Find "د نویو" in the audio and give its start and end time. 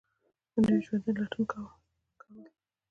0.53-0.83